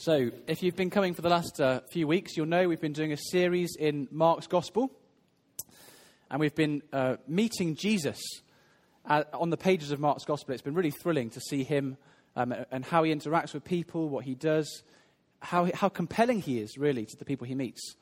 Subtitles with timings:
[0.00, 2.92] So, if you've been coming for the last uh, few weeks, you'll know we've been
[2.92, 4.92] doing a series in Mark's Gospel.
[6.30, 8.20] And we've been uh, meeting Jesus
[9.04, 10.54] uh, on the pages of Mark's Gospel.
[10.54, 11.96] It's been really thrilling to see him
[12.36, 14.84] um, and how he interacts with people, what he does,
[15.40, 17.96] how, how compelling he is, really, to the people he meets.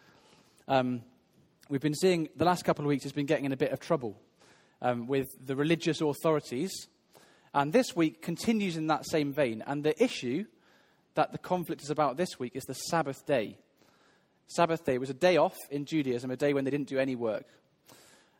[0.68, 1.00] Um,
[1.70, 3.80] we've been seeing the last couple of weeks, he's been getting in a bit of
[3.80, 4.20] trouble
[4.82, 6.88] um, with the religious authorities.
[7.54, 9.64] And this week continues in that same vein.
[9.66, 10.44] And the issue
[11.16, 13.58] that the conflict is about this week is the Sabbath day.
[14.46, 17.16] Sabbath day was a day off in Judaism, a day when they didn't do any
[17.16, 17.46] work.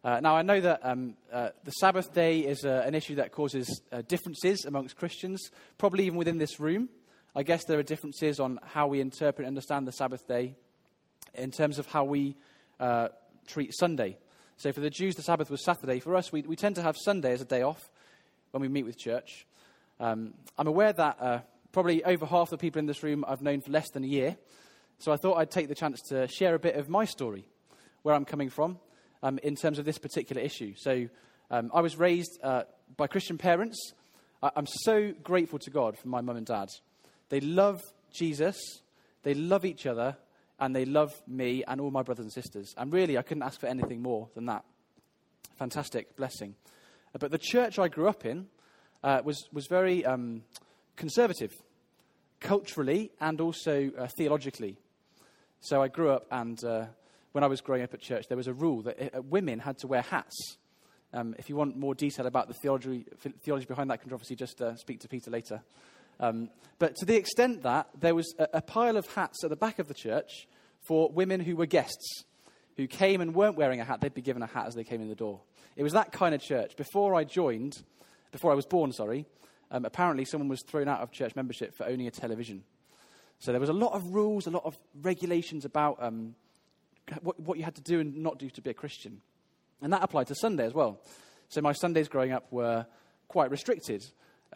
[0.05, 3.33] Uh, now, I know that um, uh, the Sabbath day is uh, an issue that
[3.33, 6.89] causes uh, differences amongst Christians, probably even within this room.
[7.35, 10.55] I guess there are differences on how we interpret and understand the Sabbath day
[11.35, 12.37] in terms of how we
[12.79, 13.09] uh,
[13.49, 14.17] treat Sunday.
[14.59, 15.99] So, for the Jews, the Sabbath was Saturday.
[15.99, 17.91] For us, we, we tend to have Sunday as a day off
[18.53, 19.47] when we meet with church.
[19.99, 21.41] Um, I'm aware that uh,
[21.77, 24.39] Probably over half the people in this room I've known for less than a year.
[24.99, 27.45] So I thought I'd take the chance to share a bit of my story,
[28.01, 28.79] where I'm coming from,
[29.23, 30.73] um, in terms of this particular issue.
[30.79, 31.07] So
[31.51, 32.63] um, I was raised uh,
[32.97, 33.93] by Christian parents.
[34.43, 36.71] I- I'm so grateful to God for my mum and dad.
[37.29, 38.57] They love Jesus,
[39.23, 40.17] they love each other,
[40.59, 42.73] and they love me and all my brothers and sisters.
[42.79, 44.65] And really, I couldn't ask for anything more than that.
[45.59, 46.55] Fantastic blessing.
[47.21, 48.47] But the church I grew up in
[49.05, 50.43] uh, was, was very um,
[50.97, 51.53] conservative
[52.41, 54.79] culturally and also uh, theologically.
[55.61, 56.87] So I grew up, and uh,
[57.33, 59.79] when I was growing up at church, there was a rule that uh, women had
[59.79, 60.57] to wear hats.
[61.13, 63.07] Um, if you want more detail about the theology,
[63.43, 65.63] theology behind that controversy, just uh, speak to Peter later.
[66.21, 69.57] Um, but to the extent that there was a, a pile of hats at the
[69.57, 70.47] back of the church
[70.87, 72.25] for women who were guests,
[72.77, 75.01] who came and weren't wearing a hat, they'd be given a hat as they came
[75.01, 75.41] in the door.
[75.77, 76.77] It was that kind of church.
[76.77, 77.83] Before I joined,
[78.33, 79.27] before I was born, sorry,
[79.71, 82.63] um, apparently someone was thrown out of church membership for owning a television.
[83.39, 86.35] So there was a lot of rules, a lot of regulations about um,
[87.21, 89.21] what, what you had to do and not do to be a Christian.
[89.83, 91.01] And that applied to Sunday as well.
[91.49, 92.87] So my Sundays growing up were
[93.29, 94.05] quite restricted.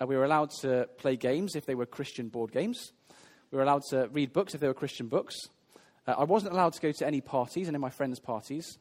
[0.00, 2.92] Uh, we were allowed to play games if they were Christian board games.
[3.50, 5.36] We were allowed to read books if they were Christian books.
[6.06, 8.78] Uh, I wasn't allowed to go to any parties, any of my friends' parties.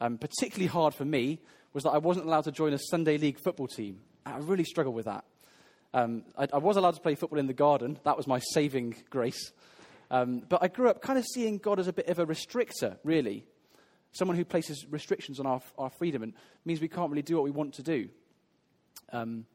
[0.00, 1.40] Um, particularly hard for me
[1.72, 4.00] was that I wasn't allowed to join a Sunday league football team.
[4.24, 5.24] I really struggled with that.
[5.94, 7.98] Um, I, I, was allowed to play football in the garden.
[8.04, 9.52] That was my saving grace.
[10.10, 12.98] Um, but I grew up kind of seeing God as a bit of a restrictor,
[13.04, 13.44] really.
[14.12, 16.34] Someone who places restrictions on our, our freedom and
[16.64, 18.08] means we can't really do what we want to do.
[19.12, 19.46] Um,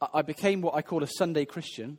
[0.00, 1.98] I, I, became what I call a Sunday Christian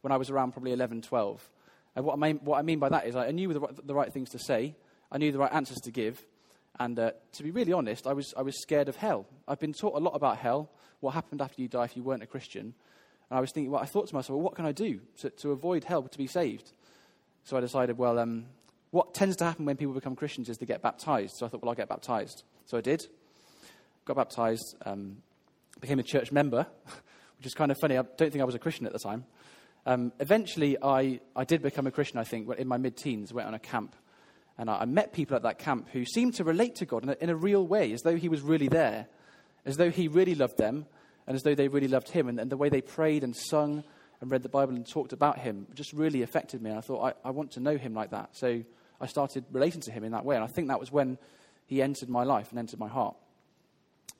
[0.00, 1.50] when I was around probably 11, 12.
[1.96, 3.94] And what I mean, what I mean by that is I knew the right, the
[3.94, 4.74] right things to say,
[5.10, 6.24] I knew the right answers to give.
[6.78, 9.26] And uh, to be really honest, I was, I was scared of hell.
[9.46, 12.22] I've been taught a lot about hell, what happened after you die if you weren't
[12.22, 12.74] a Christian.
[13.30, 15.30] And I was thinking, well, I thought to myself, well, what can I do to,
[15.30, 16.72] to avoid hell, to be saved?
[17.44, 18.46] So I decided, well, um,
[18.90, 21.36] what tends to happen when people become Christians is they get baptized.
[21.36, 22.42] So I thought, well, I'll get baptized.
[22.66, 23.06] So I did.
[24.04, 25.18] Got baptized, um,
[25.80, 26.66] became a church member,
[27.38, 27.98] which is kind of funny.
[27.98, 29.24] I don't think I was a Christian at the time.
[29.84, 33.32] Um, eventually, I, I did become a Christian, I think, in my mid teens.
[33.32, 33.94] went on a camp.
[34.58, 37.10] And I, I, met people at that camp who seemed to relate to God in
[37.10, 39.06] a, in a real way, as though He was really there,
[39.64, 40.86] as though He really loved them,
[41.28, 42.26] and as though they really loved him.
[42.26, 43.84] And, and, the way they prayed and sung
[44.22, 46.70] and read the Bible and talked about him just really affected me.
[46.70, 48.30] And I thought, I, I want to know him like that.
[48.32, 48.64] So
[48.98, 50.36] I started relating to him in that way.
[50.36, 51.18] And I think that was when
[51.66, 53.14] he entered my life and entered my heart.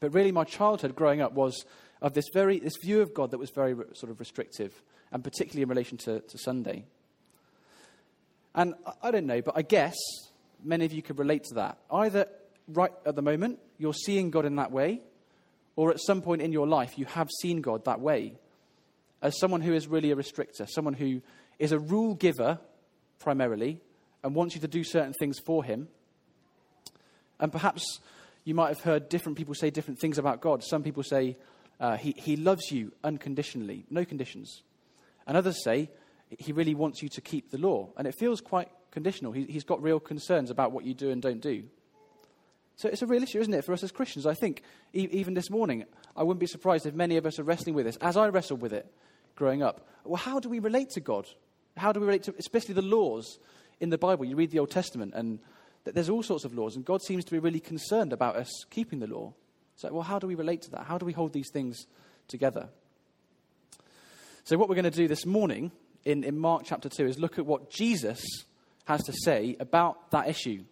[0.00, 1.64] But really, my childhood growing up was
[2.02, 5.62] of this, very, this view of God that was very sort of restrictive, and particularly
[5.62, 6.84] in relation to, to Sunday.
[8.54, 9.96] And I, I don't know, but I guess
[10.62, 11.78] many of you could relate to that.
[11.90, 12.26] Either
[12.68, 15.00] right at the moment, you're seeing God in that way,
[15.78, 18.34] or at some point in your life you have seen God that way
[19.22, 21.22] as someone who is really a restrictor, someone who
[21.60, 22.58] is a rule giver
[23.20, 23.80] primarily
[24.24, 25.86] and wants you to do certain things for him.
[27.38, 28.00] And perhaps
[28.42, 30.64] you might have heard different people say different things about God.
[30.64, 31.36] Some people say
[31.78, 34.64] uh, he, he loves you unconditionally, no conditions.
[35.28, 35.90] And others say
[36.28, 37.90] he really wants you to keep the law.
[37.96, 39.30] And it feels quite conditional.
[39.30, 41.62] He, he's got real concerns about what you do and don't do.
[42.78, 44.24] So it's a real issue, isn't it, for us as Christians?
[44.24, 44.62] I think
[44.94, 45.84] e- even this morning,
[46.16, 48.60] I wouldn't be surprised if many of us are wrestling with this, as I wrestled
[48.60, 48.86] with it
[49.34, 49.88] growing up.
[50.04, 51.26] Well, how do we relate to God?
[51.76, 53.40] How do we relate to, especially the laws
[53.80, 54.24] in the Bible?
[54.24, 55.40] You read the Old Testament, and
[55.82, 59.00] there's all sorts of laws, and God seems to be really concerned about us keeping
[59.00, 59.34] the law.
[59.74, 60.84] So, well, how do we relate to that?
[60.84, 61.84] How do we hold these things
[62.28, 62.68] together?
[64.44, 65.72] So, what we're going to do this morning
[66.04, 68.20] in, in Mark chapter 2 is look at what Jesus
[68.84, 70.62] has to say about that issue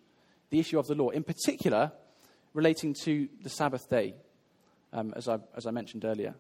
[0.51, 1.93] the issue of the law, in particular
[2.55, 4.15] relating to the Sabbath day,
[4.93, 6.35] um, as, I, as I mentioned earlier.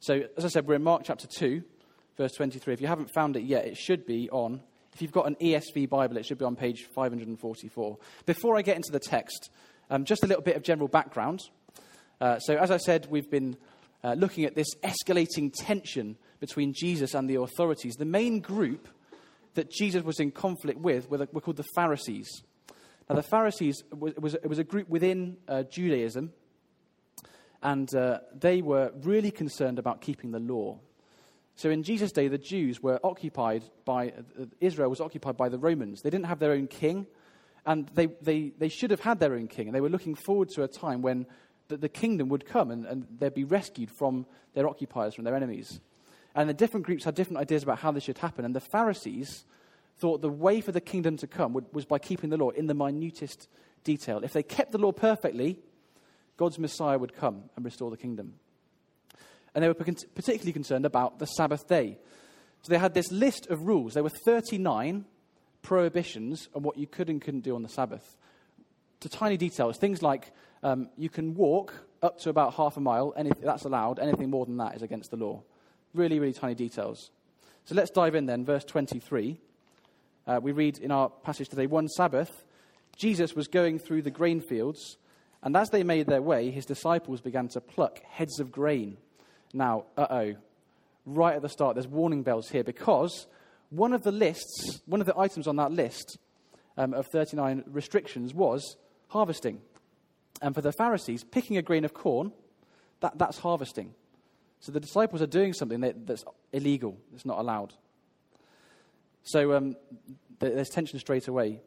[0.00, 1.62] So, as I said, we're in Mark chapter 2,
[2.16, 2.74] verse 23.
[2.74, 4.60] If you haven't found it yet, it should be on
[4.92, 7.98] If you've got an ESV Bible, it should be on page 544.
[8.26, 9.50] Before I get into the text,
[9.88, 11.40] um, just a little bit of general background.
[12.20, 13.56] Uh, so, as I said, we've been
[14.04, 17.94] uh, looking at this escalating tension between Jesus and the authorities.
[17.94, 18.88] The main group
[19.54, 22.28] that Jesus was in conflict with were, the, were called the Pharisees.
[23.12, 26.32] Now, the Pharisees was, was, was a group within uh, Judaism,
[27.62, 30.78] and uh, they were really concerned about keeping the law.
[31.54, 35.58] So in Jesus' day, the Jews were occupied by, uh, Israel was occupied by the
[35.58, 36.00] Romans.
[36.00, 37.06] They didn't have their own king,
[37.66, 39.68] and they, they, they should have had their own king.
[39.68, 41.26] And they were looking forward to a time when
[41.68, 44.24] the, the kingdom would come and, and they'd be rescued from
[44.54, 45.82] their occupiers, from their enemies.
[46.34, 48.46] And the different groups had different ideas about how this should happen.
[48.46, 49.44] And the Pharisees
[50.02, 52.66] thought the way for the kingdom to come would, was by keeping the law in
[52.66, 53.48] the minutest
[53.84, 54.22] detail.
[54.22, 55.58] If they kept the law perfectly,
[56.36, 58.34] God's Messiah would come and restore the kingdom
[59.54, 61.98] and they were particularly concerned about the Sabbath day.
[62.62, 63.94] So they had this list of rules.
[63.94, 65.04] There were 39
[65.62, 68.16] prohibitions on what you could and couldn't do on the Sabbath.
[69.00, 70.32] To tiny details, things like
[70.62, 73.98] um, you can walk up to about half a mile, that's allowed.
[73.98, 75.42] Anything more than that is against the law.
[75.94, 77.10] Really, really tiny details.
[77.64, 79.38] So let's dive in then, verse 23.
[80.26, 82.44] Uh, we read in our passage today one Sabbath,
[82.96, 84.96] Jesus was going through the grain fields,
[85.42, 88.96] and as they made their way, his disciples began to pluck heads of grain
[89.52, 90.34] now, uh oh,
[91.04, 93.26] right at the start, there's warning bells here because
[93.70, 96.18] one of the lists, one of the items on that list
[96.76, 98.76] um, of 39 restrictions was
[99.08, 99.60] harvesting.
[100.40, 102.32] And for the Pharisees, picking a grain of corn,
[103.00, 103.94] that, that's harvesting.
[104.60, 107.74] So the disciples are doing something that, that's illegal, it's not allowed.
[109.24, 109.76] So um,
[110.38, 111.60] there's tension straight away.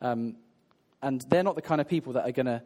[0.00, 0.36] Um,
[1.02, 2.62] and they're not the kind of people that are going to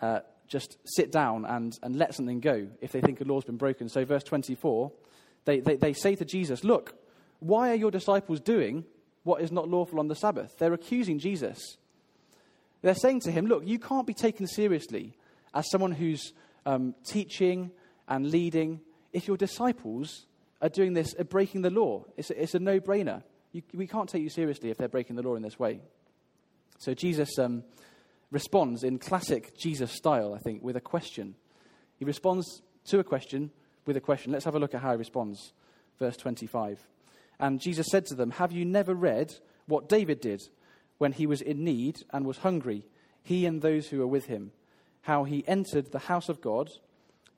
[0.00, 3.56] uh, just sit down and, and let something go if they think a law's been
[3.56, 3.88] broken.
[3.88, 4.92] So, verse 24,
[5.44, 6.94] they, they, they say to Jesus, Look,
[7.40, 8.84] why are your disciples doing
[9.24, 10.58] what is not lawful on the Sabbath?
[10.58, 11.76] They're accusing Jesus.
[12.82, 15.16] They're saying to him, Look, you can't be taken seriously
[15.54, 16.32] as someone who's
[16.66, 17.70] um, teaching
[18.08, 18.80] and leading
[19.12, 20.26] if your disciples
[20.60, 22.04] are doing this, are breaking the law.
[22.16, 23.22] It's a, it's a no brainer.
[23.74, 25.80] We can't take you seriously if they're breaking the law in this way.
[26.78, 27.64] So Jesus um,
[28.30, 31.34] responds in classic Jesus style, I think, with a question.
[31.96, 33.50] He responds to a question
[33.86, 34.32] with a question.
[34.32, 35.52] Let's have a look at how he responds.
[35.98, 36.80] Verse 25.
[37.38, 39.34] And Jesus said to them, Have you never read
[39.66, 40.42] what David did
[40.98, 42.86] when he was in need and was hungry,
[43.22, 44.52] he and those who were with him?
[45.02, 46.70] How he entered the house of God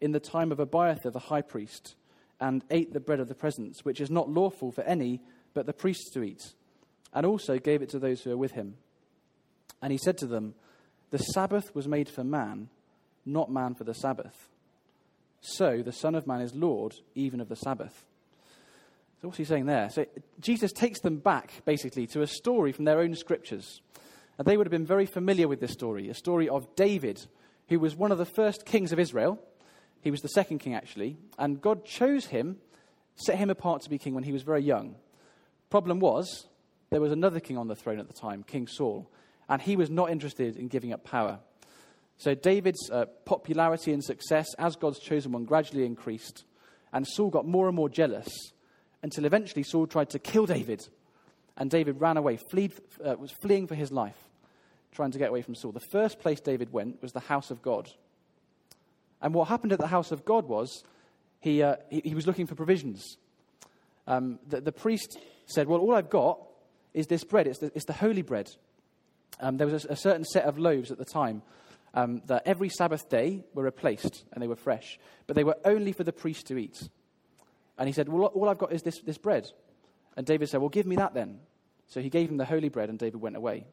[0.01, 1.95] in the time of Abiathar the high priest
[2.41, 5.21] and ate the bread of the presence, which is not lawful for any
[5.55, 6.43] but the priests to eat,
[7.13, 8.75] and also gave it to those who were with him.
[9.81, 10.55] And he said to them,
[11.11, 12.69] the Sabbath was made for man,
[13.25, 14.49] not man for the Sabbath.
[15.41, 18.05] So the Son of Man is Lord even of the Sabbath.
[19.21, 19.91] So what's he saying there?
[19.91, 20.07] So
[20.41, 23.81] Jesus takes them back, basically, to a story from their own scriptures.
[24.39, 27.25] And they would have been very familiar with this story, a story of David,
[27.69, 29.39] who was one of the first kings of Israel.
[30.01, 31.17] He was the second king, actually.
[31.39, 32.57] And God chose him,
[33.15, 34.97] set him apart to be king when he was very young.
[35.75, 36.47] The problem was,
[36.91, 39.11] there was another king on the throne at the time, King Saul
[39.49, 41.41] and he was not interested in giving up power.
[42.17, 46.45] So David's uh, popularity and success as God's chosen one gradually increased,
[46.93, 48.29] and Saul got more and more jealous
[49.03, 50.87] until eventually Saul tried to kill David,
[51.57, 52.75] and David ran away, fleed,
[53.05, 54.29] uh, was fleeing for his life,
[54.93, 55.73] trying to get away from Saul.
[55.73, 57.91] The first place David went was the house of God.
[59.21, 60.85] And what happened at the house of God was
[61.41, 63.17] he, uh, he, he, was looking for provisions.
[64.07, 66.41] Um, the, the, priest said, Well, all I've got
[66.93, 68.51] is this bread, it's the, it's the holy bread
[69.41, 71.43] um, there was a, a, certain set of loaves at the time
[71.95, 75.93] um, that every Sabbath day were replaced and they were fresh, but they were only
[75.93, 76.89] for the priest to eat.
[77.79, 79.51] And he said, Well, all I've got is this, this bread.
[80.17, 81.41] And David said, Well, give me that then.
[81.89, 83.67] So he gave him the holy bread, and David went away.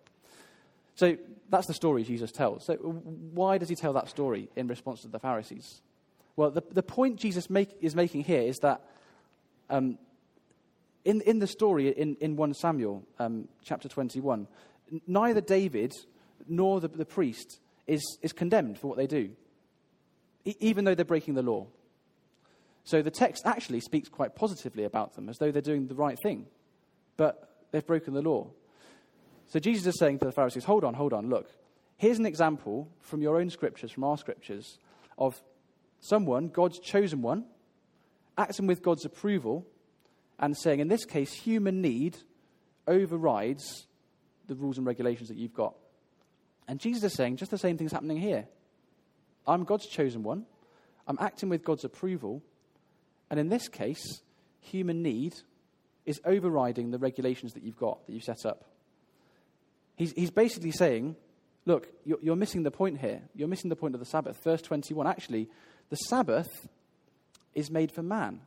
[0.96, 1.18] So
[1.50, 2.66] that's the story Jesus tells.
[2.66, 5.82] So why does he tell that story in response to the Pharisees?
[6.36, 8.82] Well, the, the point Jesus make, is making here is that
[9.70, 9.98] um,
[11.06, 14.48] in, in the story in, in 1 Samuel um, chapter 21,
[15.08, 15.94] neither David
[16.48, 19.32] nor the, the priest is, is condemned for what they do,
[20.46, 21.68] e- even though they're breaking the law.
[22.84, 26.18] So the text actually speaks quite positively about them, as though they're doing the right
[26.22, 26.46] thing,
[27.18, 28.48] but they've broken the law.
[29.48, 31.50] So Jesus is saying to the Pharisees, hold on, hold on, look.
[31.98, 34.80] Here's an example from your own scriptures, from our scriptures,
[35.18, 35.40] of
[36.00, 37.46] someone, God's chosen one,
[38.38, 39.68] acting with God's approval
[40.42, 42.18] and saying, in this case, human need
[42.88, 43.86] overrides
[44.48, 45.76] the rules and regulations that you've got.
[46.68, 48.48] And Jesus is saying just the same thing's happening here.
[49.48, 50.46] I'm God's chosen one.
[51.08, 52.42] I'm acting with God's approval.
[53.30, 54.22] And in this case,
[54.60, 55.36] human need
[56.06, 58.66] is overriding the regulations that you've got, that you've set up.
[59.96, 61.16] He's, he's basically saying,
[61.66, 63.22] look, you're, you're missing the point here.
[63.36, 64.44] You're missing the point of the Sabbath.
[64.44, 65.50] Verse 21 actually,
[65.90, 66.68] the Sabbath
[67.54, 68.42] is made for man,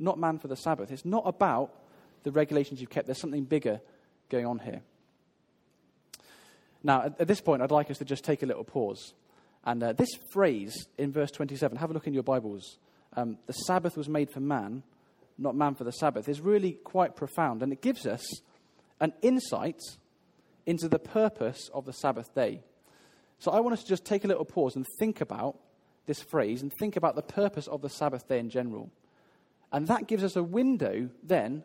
[0.00, 0.90] not man for the Sabbath.
[0.90, 1.74] It's not about
[2.22, 3.80] the regulations you've kept, there's something bigger
[4.28, 4.82] going on here.
[6.82, 9.14] Now, at, at this point, I'd like us to just take a little pause.
[9.64, 12.78] And uh, this phrase in verse 27, have a look in your Bibles.
[13.16, 14.82] Um, the Sabbath was made for man,
[15.36, 17.62] not man for the Sabbath, is really quite profound.
[17.62, 18.24] And it gives us
[19.00, 19.80] an insight
[20.66, 22.60] into the purpose of the Sabbath day.
[23.38, 25.58] So I want us to just take a little pause and think about
[26.06, 28.90] this phrase and think about the purpose of the Sabbath day in general.
[29.72, 31.64] And that gives us a window then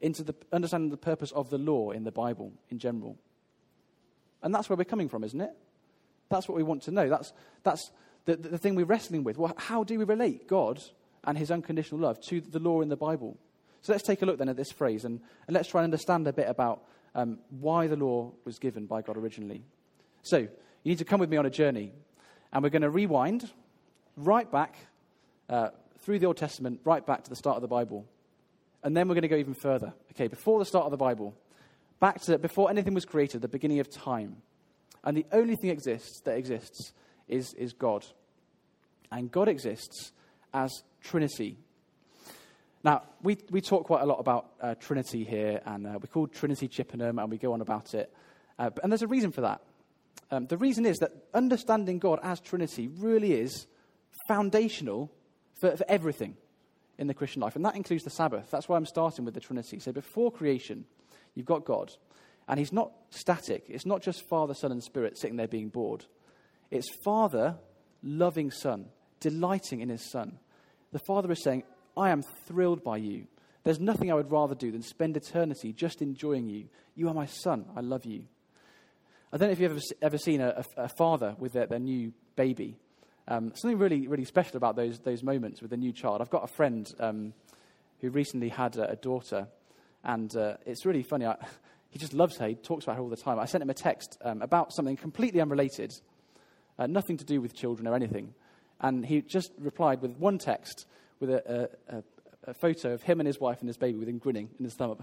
[0.00, 3.16] into the understanding the purpose of the law in the Bible in general.
[4.42, 5.50] And that's where we're coming from, isn't it?
[6.28, 7.08] That's what we want to know.
[7.08, 7.90] That's, that's
[8.24, 9.38] the, the thing we're wrestling with.
[9.38, 10.82] Well, how do we relate God
[11.24, 13.36] and his unconditional love to the law in the Bible?
[13.80, 16.26] So let's take a look then at this phrase and, and let's try and understand
[16.28, 16.82] a bit about
[17.14, 19.62] um, why the law was given by God originally.
[20.22, 21.92] So, you need to come with me on a journey.
[22.52, 23.50] And we're going to rewind
[24.16, 24.76] right back
[25.48, 28.06] uh, through the Old Testament, right back to the start of the Bible.
[28.82, 29.92] And then we're going to go even further.
[30.12, 31.34] Okay, before the start of the Bible,
[32.00, 34.36] back to before anything was created, the beginning of time.
[35.04, 36.92] And the only thing exists that exists
[37.28, 38.04] is, is God.
[39.10, 40.12] And God exists
[40.52, 41.56] as Trinity.
[42.84, 46.26] Now, we, we talk quite a lot about uh, Trinity here, and uh, we call
[46.26, 48.12] Trinity Chippenham, and we go on about it.
[48.58, 49.60] Uh, and there's a reason for that.
[50.30, 53.66] Um, the reason is that understanding God as Trinity really is
[54.28, 55.10] foundational
[55.60, 56.36] for, for everything
[56.98, 58.50] in the Christian life, and that includes the Sabbath.
[58.50, 59.78] That's why I'm starting with the Trinity.
[59.78, 60.84] So before creation,
[61.34, 61.92] you've got God,
[62.48, 63.64] and He's not static.
[63.68, 66.06] It's not just Father, Son, and Spirit sitting there being bored.
[66.70, 67.56] It's Father
[68.02, 68.86] loving Son,
[69.20, 70.38] delighting in His Son.
[70.92, 71.64] The Father is saying,
[71.96, 73.26] I am thrilled by you.
[73.64, 76.68] There's nothing I would rather do than spend eternity just enjoying you.
[76.94, 77.66] You are my son.
[77.76, 78.24] I love you.
[79.32, 81.78] I don't know if you've ever, ever seen a, a, a father with their, their
[81.78, 82.78] new baby.
[83.30, 86.22] Um, something really, really special about those, those moments with a new child.
[86.22, 87.34] I've got a friend um,
[88.00, 89.46] who recently had a, a daughter,
[90.02, 91.26] and uh, it's really funny.
[91.26, 91.36] I,
[91.90, 92.48] he just loves her.
[92.48, 93.38] He talks about her all the time.
[93.38, 95.92] I sent him a text um, about something completely unrelated,
[96.78, 98.32] uh, nothing to do with children or anything.
[98.80, 100.86] And he just replied with one text
[101.20, 102.02] with a, a,
[102.50, 104.74] a, photo of him and his wife and his baby with him grinning in his
[104.74, 105.02] thumb up.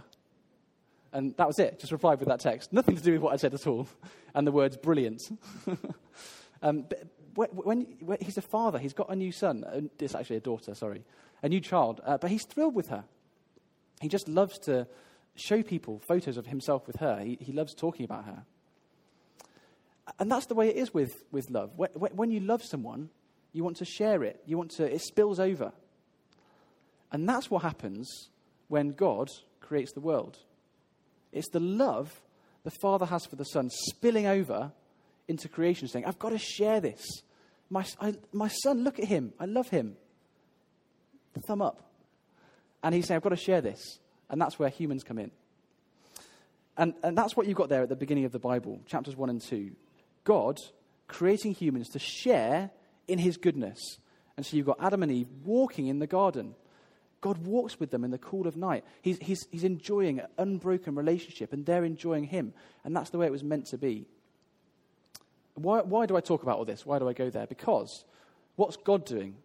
[1.11, 1.79] And that was it.
[1.79, 2.73] Just replied with that text.
[2.73, 3.87] Nothing to do with what I said at all.
[4.33, 5.21] And the words brilliant.
[6.61, 6.85] um,
[7.35, 9.63] when, when, he's a father, he's got a new son.
[9.63, 11.03] Uh, it's actually a daughter, sorry.
[11.43, 12.01] A new child.
[12.05, 13.03] Uh, but he's thrilled with her.
[14.01, 14.87] He just loves to
[15.35, 17.19] show people photos of himself with her.
[17.19, 18.43] He, he loves talking about her.
[20.19, 21.71] And that's the way it is with, with love.
[21.75, 23.09] When, when you love someone,
[23.51, 24.41] you want to share it.
[24.45, 25.71] You want to, it spills over.
[27.11, 28.29] And that's what happens
[28.67, 29.29] when God
[29.61, 30.37] creates the world.
[31.31, 32.21] It's the love
[32.63, 34.71] the Father has for the Son spilling over
[35.27, 37.23] into creation, saying, I've got to share this.
[37.69, 39.33] My, I, my son, look at him.
[39.39, 39.97] I love him.
[41.47, 41.81] Thumb up.
[42.83, 43.99] And he's saying, I've got to share this.
[44.29, 45.31] And that's where humans come in.
[46.77, 49.29] And, and that's what you've got there at the beginning of the Bible, chapters 1
[49.29, 49.71] and 2.
[50.23, 50.59] God
[51.07, 52.71] creating humans to share
[53.07, 53.79] in his goodness.
[54.37, 56.55] And so you've got Adam and Eve walking in the garden.
[57.21, 58.83] God walks with them in the cool of night.
[59.01, 62.53] He's, he's, he's enjoying an unbroken relationship, and they're enjoying him.
[62.83, 64.05] And that's the way it was meant to be.
[65.55, 66.85] Why, why do I talk about all this?
[66.85, 67.47] Why do I go there?
[67.47, 68.05] Because
[68.55, 69.35] what's God doing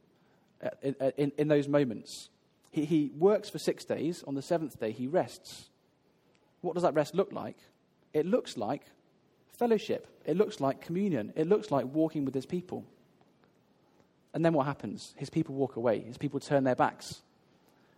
[0.82, 2.28] in, in, in those moments?
[2.70, 4.22] He, he works for six days.
[4.26, 5.68] On the seventh day, he rests.
[6.60, 7.56] What does that rest look like?
[8.12, 8.82] It looks like
[9.58, 10.06] fellowship.
[10.24, 11.32] It looks like communion.
[11.36, 12.84] It looks like walking with his people.
[14.34, 15.14] And then what happens?
[15.16, 16.00] His people walk away.
[16.00, 17.22] His people turn their backs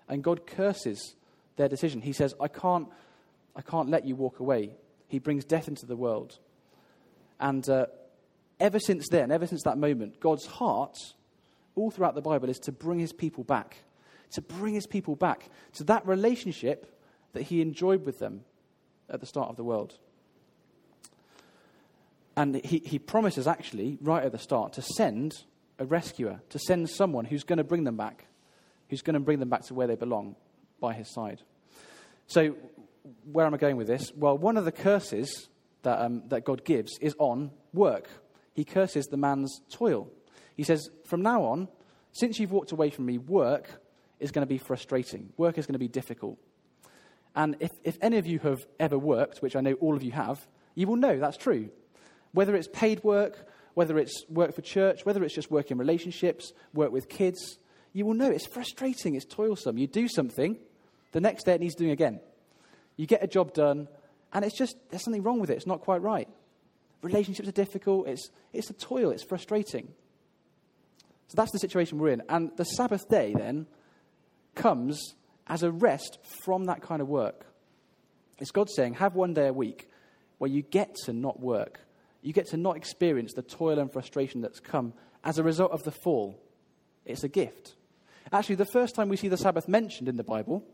[0.08, 1.14] and God curses
[1.56, 2.02] their decision.
[2.02, 2.88] He says, I can't,
[3.56, 4.76] I can't let you walk away.
[5.08, 6.38] He brings death into the world.
[7.40, 7.86] And uh,
[8.62, 10.96] ever since then, ever since that moment, God's heart,
[11.74, 13.76] all throughout the Bible, is to bring his people back.
[14.32, 16.98] To bring his people back to that relationship
[17.34, 18.44] that he enjoyed with them
[19.10, 19.98] at the start of the world.
[22.34, 25.42] And he, he promises, actually, right at the start, to send
[25.78, 28.24] a rescuer, to send someone who's going to bring them back
[28.92, 30.36] who's going to bring them back to where they belong
[30.78, 31.40] by his side.
[32.26, 32.54] So,
[33.32, 34.12] where am I going with this?
[34.14, 35.48] Well, one of the curses
[35.80, 38.10] that, um, that God gives is on work.
[38.54, 40.10] He curses the man's toil.
[40.56, 41.68] He says, From now on,
[42.12, 43.80] since you've walked away from me, work
[44.20, 45.32] is going to be frustrating.
[45.36, 46.38] Work is going to be difficult.
[47.34, 50.12] And if, if any of you have ever worked, which I know all of you
[50.12, 51.70] have, you will know that's true.
[52.32, 56.52] Whether it's paid work, whether it's work for church, whether it's just work in relationships,
[56.74, 57.58] work with kids,
[57.92, 59.78] you will know it's frustrating, it's toilsome.
[59.78, 60.58] You do something,
[61.12, 62.20] the next day it needs doing again.
[62.96, 63.88] You get a job done,
[64.32, 65.54] and it's just, there's something wrong with it.
[65.54, 66.28] It's not quite right.
[67.02, 68.08] Relationships are difficult.
[68.08, 69.10] It's, it's a toil.
[69.10, 69.88] It's frustrating.
[71.28, 72.22] So that's the situation we're in.
[72.28, 73.66] And the Sabbath day then
[74.54, 75.14] comes
[75.46, 77.46] as a rest from that kind of work.
[78.38, 79.88] It's God saying, have one day a week
[80.38, 81.80] where you get to not work.
[82.22, 84.92] You get to not experience the toil and frustration that's come
[85.24, 86.40] as a result of the fall.
[87.04, 87.74] It's a gift.
[88.32, 90.64] Actually, the first time we see the Sabbath mentioned in the Bible,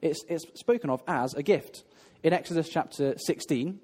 [0.00, 1.84] it's, it's spoken of as a gift.
[2.22, 3.80] In Exodus chapter 16,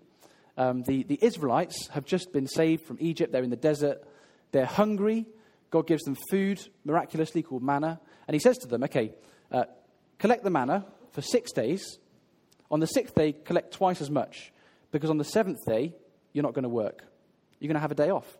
[0.56, 3.32] um, the, the Israelites have just been saved from Egypt.
[3.32, 4.02] They're in the desert.
[4.52, 5.26] They're hungry.
[5.70, 8.00] God gives them food, miraculously called manna.
[8.26, 9.12] And he says to them, okay,
[9.52, 9.64] uh,
[10.18, 11.98] collect the manna for six days.
[12.70, 14.52] On the sixth day, collect twice as much.
[14.90, 15.94] Because on the seventh day,
[16.32, 17.04] you're not going to work.
[17.58, 18.38] You're going to have a day off.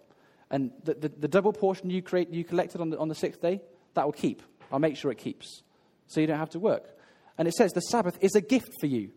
[0.51, 3.43] And the, the, the double portion you, create, you collected on the, on the sixth
[3.43, 3.61] day,
[3.95, 4.43] that will keep.
[4.71, 5.63] I'll make sure it keeps.
[6.07, 6.85] So you don't have to work.
[7.37, 9.11] And it says the Sabbath is a gift for you.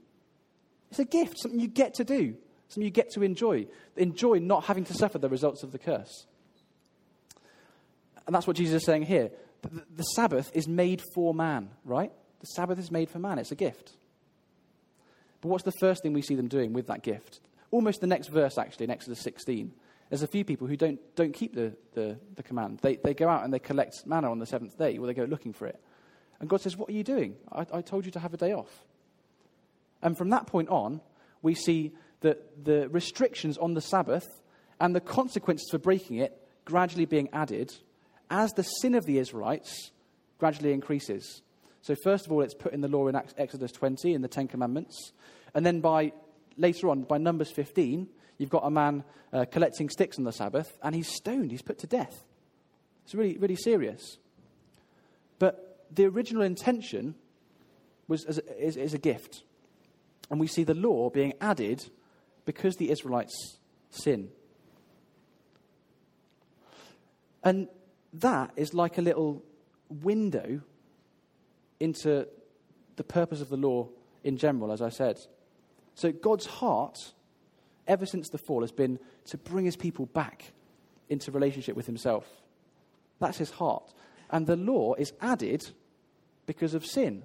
[0.89, 2.35] It's a gift, something you get to do,
[2.69, 3.67] something you get to enjoy.
[3.97, 6.25] Enjoy not having to suffer the results of the curse.
[8.25, 9.31] And that's what Jesus is saying here.
[9.63, 12.11] The, the Sabbath is made for man, right?
[12.39, 13.39] The Sabbath is made for man.
[13.39, 13.93] It's a gift.
[15.41, 17.39] But what's the first thing we see them doing with that gift?
[17.71, 19.73] Almost the next verse, actually, in Exodus 16.
[20.09, 22.79] There's a few people who don't, don't keep the, the, the command.
[22.81, 25.25] They, they go out and they collect manna on the seventh day, or they go
[25.25, 25.79] looking for it.
[26.39, 27.35] And God says, What are you doing?
[27.51, 28.85] I, I told you to have a day off.
[30.01, 31.01] And from that point on,
[31.41, 34.41] we see that the restrictions on the Sabbath
[34.79, 36.35] and the consequences for breaking it
[36.65, 37.73] gradually being added
[38.29, 39.91] as the sin of the Israelites
[40.37, 41.41] gradually increases.
[41.81, 44.47] So, first of all, it's put in the law in Exodus 20 in the Ten
[44.47, 45.13] Commandments.
[45.53, 46.13] And then by
[46.57, 48.07] later on, by Numbers 15,
[48.37, 51.79] you've got a man uh, collecting sticks on the Sabbath, and he's stoned, he's put
[51.79, 52.23] to death.
[53.05, 54.17] It's really, really serious.
[55.39, 57.15] But the original intention
[58.07, 59.43] was is, is a gift.
[60.29, 61.89] And we see the law being added
[62.49, 63.59] because the Israelites
[63.91, 64.27] sin.
[67.43, 67.67] And
[68.11, 69.43] that is like a little
[69.87, 70.61] window
[71.79, 72.27] into
[72.95, 73.87] the purpose of the law
[74.23, 75.19] in general, as I said.
[75.93, 76.97] So God's heart,
[77.87, 80.51] ever since the fall, has been to bring his people back
[81.07, 82.25] into relationship with himself.
[83.19, 83.93] That's his heart.
[84.31, 85.69] And the law is added
[86.47, 87.21] because of sin.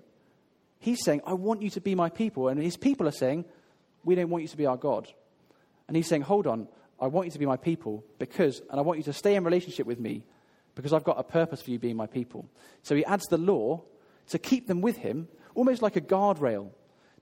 [0.80, 2.48] He's saying, I want you to be my people.
[2.48, 3.46] And his people are saying,
[4.04, 5.08] We don't want you to be our God.
[5.88, 6.68] And he's saying, Hold on,
[7.00, 9.44] I want you to be my people because, and I want you to stay in
[9.44, 10.24] relationship with me
[10.74, 12.48] because I've got a purpose for you being my people.
[12.82, 13.82] So he adds the law
[14.28, 16.70] to keep them with him, almost like a guardrail,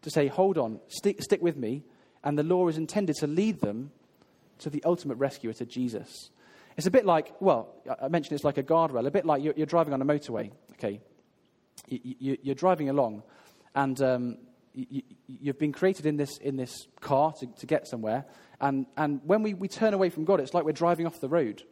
[0.02, 1.82] to say, hold on, stick, stick with me.
[2.24, 3.90] And the law is intended to lead them
[4.58, 6.30] to the ultimate rescuer, to Jesus.
[6.76, 9.54] It's a bit like, well, I mentioned it's like a guardrail, a bit like you're,
[9.56, 11.00] you're driving on a motorway, okay?
[11.88, 13.24] You, are driving along,
[13.74, 14.38] and um,
[14.74, 15.02] you,
[15.46, 18.24] have been created in this, in this car to, to get somewhere.
[18.60, 21.28] And, and when we, we turn away from God, it's like we're driving off the
[21.28, 21.62] road.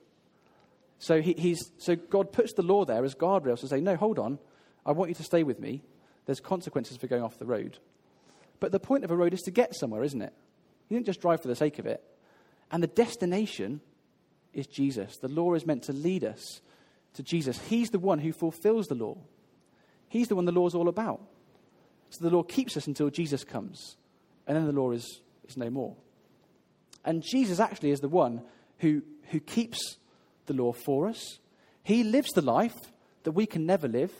[0.98, 4.18] So, he, he's, so God puts the law there as guardrails to say, no, hold
[4.18, 4.38] on.
[4.84, 5.82] I want you to stay with me.
[6.26, 7.78] There's consequences for going off the road.
[8.60, 10.34] But the point of a road is to get somewhere, isn't it?
[10.88, 12.02] You don't just drive for the sake of it.
[12.70, 13.80] And the destination
[14.52, 15.16] is Jesus.
[15.16, 16.60] The law is meant to lead us
[17.14, 17.58] to Jesus.
[17.58, 19.16] He's the one who fulfills the law.
[20.08, 21.20] He's the one the law is all about.
[22.10, 23.96] So the law keeps us until Jesus comes,
[24.46, 25.96] and then the law is, is no more.
[27.04, 28.42] And Jesus actually is the one
[28.78, 29.96] who, who keeps
[30.46, 31.38] the law for us.
[31.82, 32.76] He lives the life
[33.22, 34.12] that we can never live.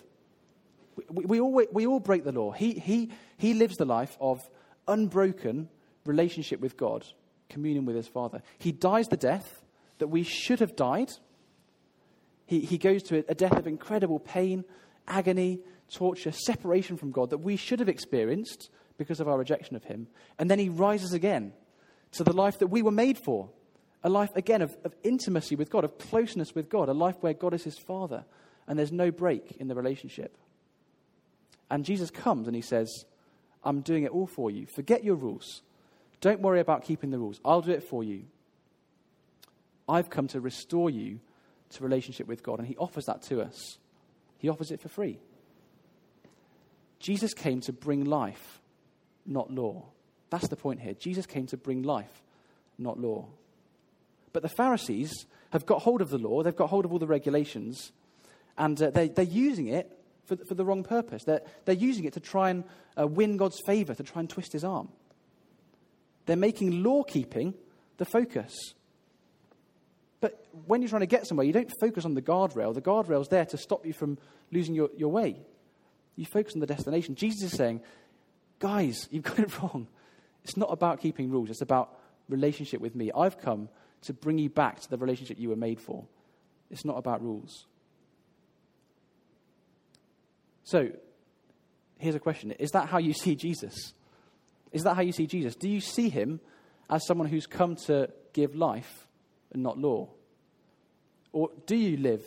[1.10, 2.52] We, we, all, we all break the law.
[2.52, 4.40] He, he, he lives the life of
[4.86, 5.68] unbroken
[6.04, 7.04] relationship with God,
[7.48, 8.42] communion with his Father.
[8.58, 9.62] He dies the death
[9.98, 11.10] that we should have died.
[12.46, 14.64] He, he goes to a death of incredible pain,
[15.06, 15.60] agony,
[15.92, 20.06] torture, separation from God that we should have experienced because of our rejection of him.
[20.38, 21.52] And then he rises again
[22.12, 23.50] to the life that we were made for
[24.02, 27.34] a life, again, of, of intimacy with God, of closeness with God, a life where
[27.34, 28.24] God is his Father
[28.66, 30.36] and there's no break in the relationship.
[31.70, 33.04] And Jesus comes and he says,
[33.64, 34.66] I'm doing it all for you.
[34.66, 35.62] Forget your rules.
[36.20, 37.40] Don't worry about keeping the rules.
[37.44, 38.24] I'll do it for you.
[39.88, 41.20] I've come to restore you
[41.70, 42.58] to relationship with God.
[42.58, 43.78] And he offers that to us.
[44.38, 45.18] He offers it for free.
[47.00, 48.60] Jesus came to bring life,
[49.26, 49.86] not law.
[50.28, 50.94] That's the point here.
[50.94, 52.22] Jesus came to bring life,
[52.78, 53.26] not law.
[54.32, 57.06] But the Pharisees have got hold of the law, they've got hold of all the
[57.06, 57.90] regulations,
[58.56, 59.90] and uh, they, they're using it
[60.26, 61.24] for, for the wrong purpose.
[61.24, 62.64] They're, they're using it to try and
[62.98, 64.88] uh, win God's favor, to try and twist his arm.
[66.26, 67.54] They're making law keeping
[67.96, 68.54] the focus.
[70.20, 72.74] But when you're trying to get somewhere, you don't focus on the guardrail.
[72.74, 74.18] The guardrail's there to stop you from
[74.52, 75.36] losing your, your way.
[76.16, 77.14] You focus on the destination.
[77.14, 77.80] Jesus is saying,
[78.58, 79.88] guys, you've got it wrong.
[80.44, 83.10] It's not about keeping rules, it's about relationship with me.
[83.14, 83.68] I've come
[84.02, 86.06] to bring you back to the relationship you were made for.
[86.70, 87.66] It's not about rules.
[90.62, 90.90] So,
[91.98, 93.92] here's a question Is that how you see Jesus?
[94.72, 95.56] Is that how you see Jesus?
[95.56, 96.40] Do you see him
[96.88, 99.08] as someone who's come to give life
[99.52, 100.08] and not law?
[101.32, 102.22] Or do you live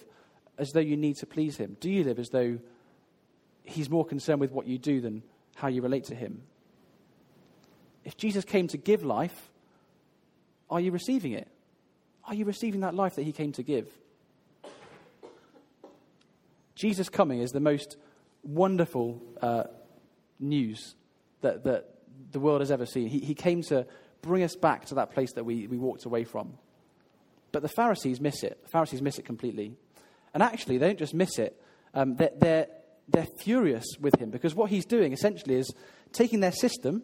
[0.58, 1.78] as though you need to please him?
[1.80, 2.60] Do you live as though
[3.64, 5.24] he's more concerned with what you do than
[5.56, 6.44] how you relate to him?
[8.04, 9.50] If Jesus came to give life,
[10.70, 11.48] are you receiving it?
[12.26, 13.88] Are you receiving that life that he came to give?
[16.76, 17.98] Jesus coming is the most
[18.44, 19.64] wonderful uh,
[20.40, 20.96] news
[21.42, 21.90] that, that
[22.32, 23.08] the world has ever seen.
[23.08, 23.86] He, he came to
[24.22, 26.58] bring us back to that place that we, we walked away from.
[27.52, 28.60] But the Pharisees miss it.
[28.64, 29.76] The Pharisees miss it completely.
[30.34, 31.62] And actually, they don't just miss it,
[31.94, 32.68] um, they're, they're,
[33.08, 35.74] they're furious with him because what he's doing essentially is
[36.12, 37.04] taking their system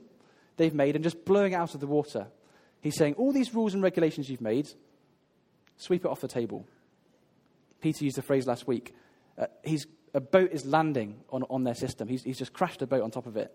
[0.57, 2.27] they've made and just blowing it out of the water.
[2.81, 4.69] He's saying, All these rules and regulations you've made,
[5.77, 6.65] sweep it off the table.
[7.81, 8.93] Peter used the phrase last week.
[9.37, 12.07] Uh, he's, a boat is landing on, on their system.
[12.07, 13.51] He's, he's just crashed a boat on top of it.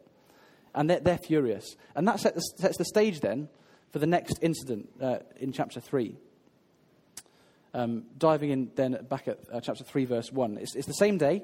[0.74, 1.76] And they're, they're furious.
[1.94, 3.48] And that sets the, sets the stage then
[3.92, 6.16] for the next incident uh, in chapter 3.
[7.74, 10.58] Um, diving in then back at uh, chapter 3, verse 1.
[10.58, 11.42] It's, it's the same day.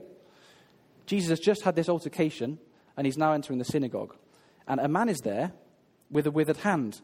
[1.11, 2.61] Jesus has just had this altercation,
[2.97, 4.15] and he's now entering the synagogue.
[4.69, 5.53] And a man is there
[6.09, 7.01] with a withered hand.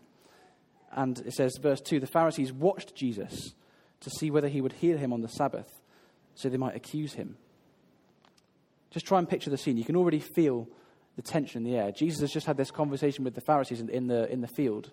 [0.92, 3.54] And it says, verse 2 the Pharisees watched Jesus
[3.98, 5.68] to see whether he would heal him on the Sabbath
[6.36, 7.36] so they might accuse him.
[8.92, 9.76] Just try and picture the scene.
[9.76, 10.68] You can already feel
[11.16, 11.90] the tension in the air.
[11.90, 14.92] Jesus has just had this conversation with the Pharisees in, in, the, in the field.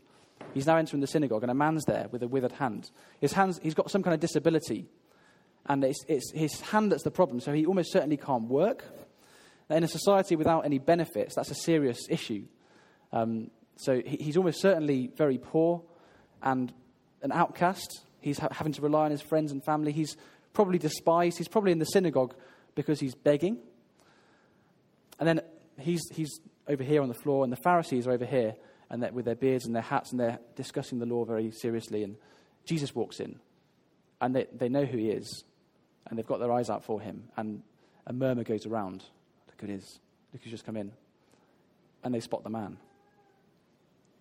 [0.56, 2.90] He's now entering the synagogue, and a man's there with a withered hand.
[3.22, 4.88] His hands, he's got some kind of disability,
[5.68, 8.86] and it's, it's his hand that's the problem, so he almost certainly can't work.
[9.70, 12.46] In a society without any benefits, that's a serious issue.
[13.12, 15.82] Um, so he, he's almost certainly very poor
[16.42, 16.72] and
[17.22, 18.02] an outcast.
[18.20, 19.92] He's ha- having to rely on his friends and family.
[19.92, 20.16] He's
[20.54, 21.38] probably despised.
[21.38, 22.36] He's probably in the synagogue
[22.76, 23.58] because he's begging.
[25.20, 25.42] And then
[25.80, 28.56] he's, he's over here on the floor, and the Pharisees are over here
[28.90, 32.04] and with their beards and their hats, and they're discussing the law very seriously.
[32.04, 32.16] And
[32.64, 33.40] Jesus walks in,
[34.22, 35.44] and they, they know who he is,
[36.06, 37.24] and they've got their eyes out for him.
[37.36, 37.64] And
[38.06, 39.04] a murmur goes around.
[39.64, 40.00] It is.
[40.34, 40.92] Look just come in.
[42.04, 42.78] And they spot the man.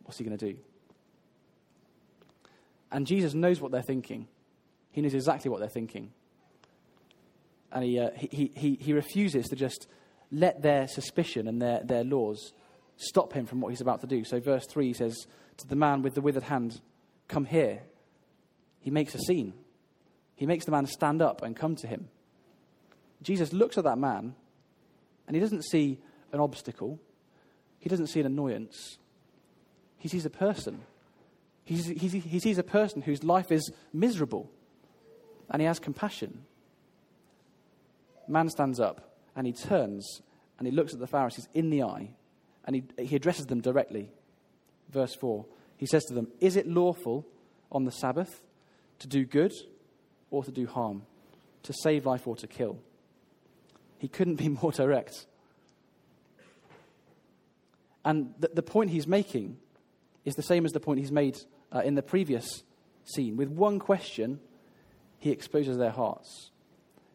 [0.05, 0.59] What's he going to do?
[2.93, 4.29] And Jesus knows what they're thinking.
[4.93, 6.13] He knows exactly what they're thinking.
[7.73, 9.89] And he, uh, he, he, he refuses to just
[10.31, 12.53] let their suspicion and their, their laws
[12.97, 14.25] stop him from what he's about to do.
[14.25, 15.27] So, verse 3 says
[15.57, 16.81] to the man with the withered hand,
[17.29, 17.83] Come here.
[18.81, 19.55] He makes a scene.
[20.37, 22.09] He makes the man stand up and come to him.
[23.23, 24.35] Jesus looks at that man
[25.33, 25.99] and he doesn't see
[26.31, 27.01] an obstacle,
[27.79, 28.99] he doesn't see an annoyance.
[29.97, 30.83] He sees a person.
[31.65, 31.79] He
[32.39, 34.51] sees, a person whose life is miserable
[35.49, 36.45] and he has compassion.
[38.29, 40.21] Man stands up and he turns
[40.59, 42.11] and he looks at the Pharisees in the eye
[42.67, 44.11] and he, he addresses them directly.
[44.91, 45.47] Verse 4
[45.79, 47.27] He says to them, Is it lawful
[47.71, 48.43] on the Sabbath
[48.99, 49.55] to do good
[50.31, 51.05] or to do harm,
[51.63, 52.81] to save life or to kill?
[54.03, 55.27] He couldn't be more direct.
[58.05, 59.59] And the, the point he's making
[60.25, 61.39] is the same as the point he's made
[61.71, 62.65] uh, in the previous
[63.05, 63.37] scene.
[63.37, 64.41] With one question,
[65.19, 66.51] he exposes their hearts.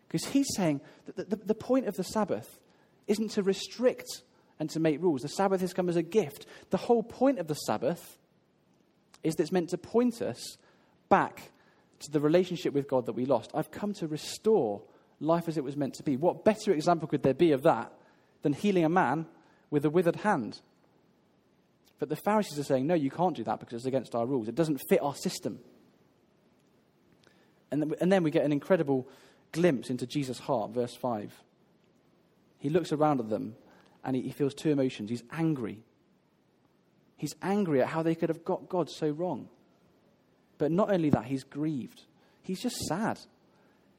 [0.07, 2.57] Because he's saying that the, the, the point of the Sabbath
[3.05, 4.23] isn't to restrict
[4.57, 5.23] and to make rules.
[5.23, 6.45] The Sabbath has come as a gift.
[6.69, 8.17] The whole point of the Sabbath
[9.23, 10.57] is that it's meant to point us
[11.09, 11.51] back
[11.99, 13.51] to the relationship with God that we lost.
[13.53, 14.83] I've come to restore
[15.19, 16.15] life as it was meant to be.
[16.15, 17.91] What better example could there be of that
[18.41, 19.25] than healing a man
[19.69, 20.59] with a withered hand?
[21.99, 24.47] But the Pharisees are saying, no, you can't do that because it's against our rules.
[24.47, 25.59] It doesn't fit our system.
[27.71, 29.07] And, and then we get an incredible
[29.51, 31.33] glimpse into Jesus' heart, verse 5.
[32.59, 33.55] He looks around at them
[34.03, 35.09] and he, he feels two emotions.
[35.09, 35.83] He's angry.
[37.17, 39.49] He's angry at how they could have got God so wrong.
[40.59, 42.03] But not only that, he's grieved.
[42.41, 43.19] He's just sad.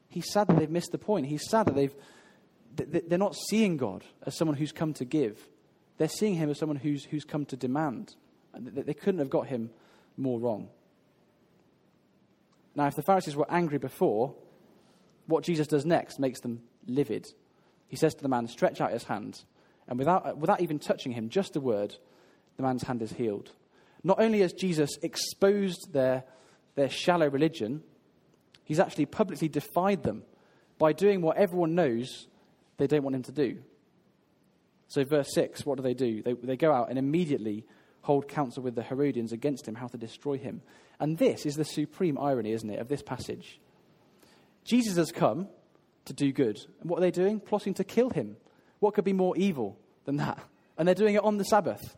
[0.09, 1.27] He's sad that they've missed the point.
[1.27, 1.95] He's sad that they've,
[2.75, 5.39] they're not seeing God as someone who's come to give.
[5.97, 8.15] They're seeing him as someone who's, who's come to demand.
[8.53, 9.69] And they couldn't have got him
[10.17, 10.69] more wrong.
[12.75, 14.33] Now, if the Pharisees were angry before,
[15.27, 17.27] what Jesus does next makes them livid.
[17.87, 19.43] He says to the man, Stretch out his hand.
[19.87, 21.95] And without, uh, without even touching him, just a word,
[22.57, 23.51] the man's hand is healed.
[24.03, 26.23] Not only has Jesus exposed their,
[26.75, 27.83] their shallow religion,
[28.69, 30.23] he's actually publicly defied them
[30.77, 32.27] by doing what everyone knows
[32.77, 33.57] they don't want him to do.
[34.87, 36.21] So, verse 6, what do they do?
[36.21, 37.65] They, they go out and immediately
[38.01, 40.61] hold counsel with the Herodians against him, how to destroy him.
[40.99, 43.59] And this is the supreme irony, isn't it, of this passage.
[44.63, 45.47] Jesus has come
[46.05, 46.57] to do good.
[46.79, 47.39] And what are they doing?
[47.39, 48.37] Plotting to kill him.
[48.79, 50.39] What could be more evil than that?
[50.77, 51.97] And they're doing it on the Sabbath.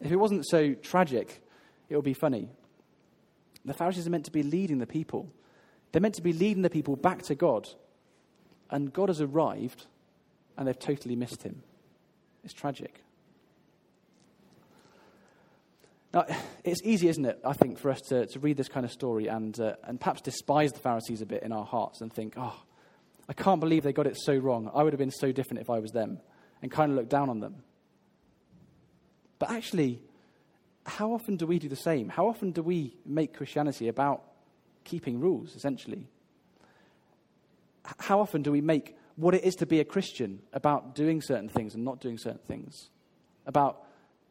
[0.00, 1.42] If it wasn't so tragic,
[1.88, 2.50] it would be funny.
[3.68, 5.32] The Pharisees are meant to be leading the people.
[5.92, 7.68] They're meant to be leading the people back to God.
[8.70, 9.86] And God has arrived
[10.56, 11.62] and they've totally missed him.
[12.44, 13.02] It's tragic.
[16.12, 16.24] Now,
[16.64, 19.26] it's easy, isn't it, I think, for us to, to read this kind of story
[19.26, 22.56] and, uh, and perhaps despise the Pharisees a bit in our hearts and think, oh,
[23.28, 24.70] I can't believe they got it so wrong.
[24.74, 26.18] I would have been so different if I was them,
[26.62, 27.56] and kind of look down on them.
[29.38, 30.00] But actually,
[30.88, 32.08] how often do we do the same?
[32.08, 34.22] How often do we make Christianity about
[34.84, 36.08] keeping rules, essentially?
[37.98, 41.48] How often do we make what it is to be a Christian about doing certain
[41.48, 42.90] things and not doing certain things?
[43.46, 43.84] About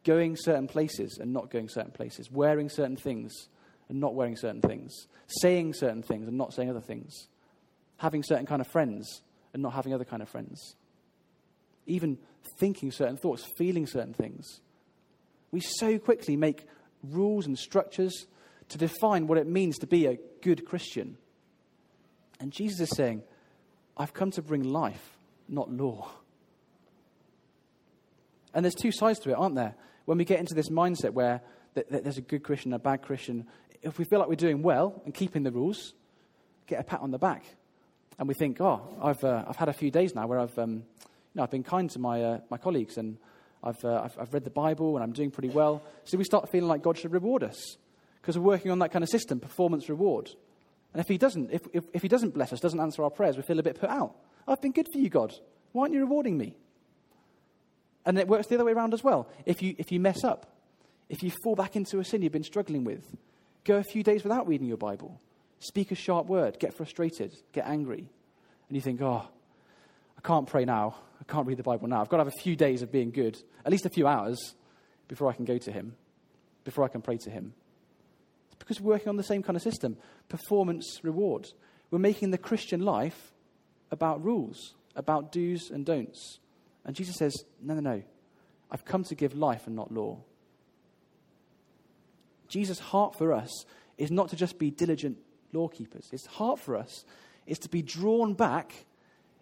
[0.04, 3.32] going certain places and not going certain places, wearing certain things
[3.88, 4.92] and not wearing certain things,
[5.40, 7.28] saying certain things and not saying other things,
[7.98, 10.74] having certain kind of friends and not having other kind of friends,
[11.86, 12.18] even
[12.58, 14.60] thinking certain thoughts, feeling certain things.
[15.50, 16.66] We so quickly make
[17.02, 18.26] rules and structures
[18.68, 21.16] to define what it means to be a good Christian.
[22.40, 23.22] And Jesus is saying,
[23.96, 25.16] I've come to bring life,
[25.48, 26.10] not law.
[28.54, 29.74] And there's two sides to it, aren't there?
[30.08, 31.42] when we get into this mindset where
[31.74, 33.46] th- th- there's a good Christian and a bad Christian,
[33.82, 35.92] if we feel like we're doing well and keeping the rules,
[36.66, 37.44] get a pat on the back.
[38.18, 40.76] And we think, oh, I've, uh, I've had a few days now where I've, um,
[40.76, 40.80] you
[41.34, 43.18] know, I've been kind to my, uh, my colleagues and
[43.62, 45.82] I've, uh, I've, I've read the Bible and I'm doing pretty well.
[46.04, 47.76] So we start feeling like God should reward us
[48.20, 50.30] because we're working on that kind of system, performance reward.
[50.92, 53.36] And if he doesn't, if, if, if he doesn't bless us, doesn't answer our prayers,
[53.36, 54.14] we feel a bit put out.
[54.46, 55.34] I've been good for you, God.
[55.72, 56.56] Why aren't you rewarding me?
[58.06, 59.28] And it works the other way around as well.
[59.44, 60.46] If you, if you mess up,
[61.08, 63.04] if you fall back into a sin you've been struggling with,
[63.64, 65.20] go a few days without reading your Bible.
[65.60, 68.08] Speak a sharp word, get frustrated, get angry.
[68.68, 69.28] And you think, oh,
[70.18, 70.96] I can't pray now.
[71.20, 72.00] I can't read the Bible now.
[72.00, 74.54] I've got to have a few days of being good, at least a few hours,
[75.06, 75.94] before I can go to Him,
[76.64, 77.54] before I can pray to Him.
[78.48, 79.96] It's because we're working on the same kind of system
[80.28, 81.48] performance, reward.
[81.90, 83.32] We're making the Christian life
[83.90, 86.40] about rules, about do's and don'ts.
[86.84, 88.02] And Jesus says, No, no, no.
[88.70, 90.18] I've come to give life and not law.
[92.48, 93.64] Jesus' heart for us
[93.96, 95.18] is not to just be diligent
[95.52, 96.08] law keepers.
[96.10, 97.04] His heart for us
[97.46, 98.84] is to be drawn back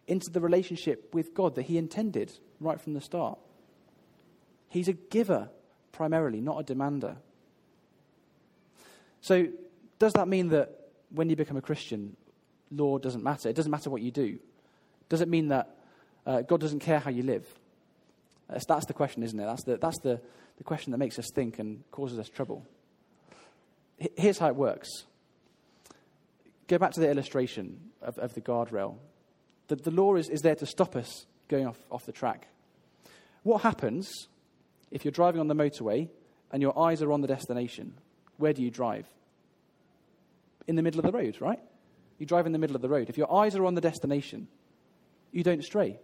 [0.07, 3.39] into the relationship with God that he intended right from the start.
[4.69, 5.49] He's a giver
[5.93, 7.17] primarily, not a demander.
[9.21, 9.47] So,
[9.99, 12.17] does that mean that when you become a Christian,
[12.71, 13.49] law doesn't matter?
[13.49, 14.39] It doesn't matter what you do.
[15.09, 15.77] Does it mean that
[16.27, 17.47] uh, God doesn't care how you live?
[18.49, 19.45] That's, that's the question, isn't it?
[19.45, 20.21] That's, the, that's the,
[20.59, 22.65] the question that makes us think and causes us trouble.
[24.01, 24.89] H- here's how it works.
[26.69, 28.97] Go back to the illustration of, of the guardrail.
[29.69, 32.49] The, the law is, is there to stop us going off, off the track.
[33.43, 34.29] What happens
[34.91, 36.09] if you're driving on the motorway
[36.53, 37.95] and your eyes are on the destination?
[38.39, 39.07] Where do you drive?
[40.67, 41.61] In the middle of the road, right?
[42.19, 43.09] You drive in the middle of the road.
[43.09, 44.49] If your eyes are on the destination,
[45.33, 45.99] you don't stray.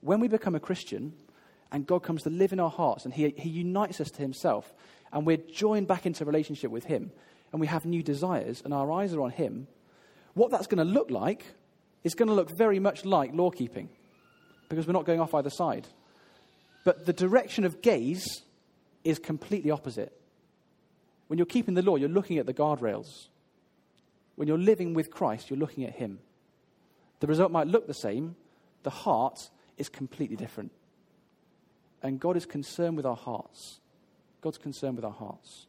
[0.00, 1.12] When we become a Christian
[1.70, 4.72] and God comes to live in our hearts and He, he unites us to Himself
[5.12, 7.10] and we're joined back into relationship with Him
[7.52, 9.66] and we have new desires and our eyes are on Him,
[10.34, 11.44] what that's going to look like
[12.04, 13.88] is going to look very much like law keeping
[14.68, 15.86] because we're not going off either side.
[16.84, 18.42] But the direction of gaze
[19.04, 20.12] is completely opposite.
[21.28, 23.28] When you're keeping the law, you're looking at the guardrails.
[24.36, 26.18] When you're living with Christ, you're looking at Him.
[27.20, 28.34] The result might look the same,
[28.82, 29.38] the heart
[29.78, 30.72] is completely different.
[32.02, 33.78] And God is concerned with our hearts.
[34.40, 35.66] God's concerned with our hearts.